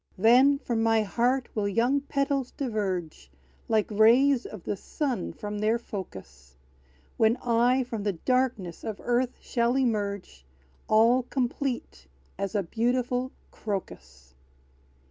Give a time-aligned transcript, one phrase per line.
[0.17, 3.29] Then from my heart will young petals diverge,
[3.67, 6.57] Like rays of the sun from their focus;
[7.17, 10.43] When I from the darkness of earth shall emerge,
[10.87, 12.07] All complete,
[12.39, 14.33] as a beautiful CROCUS!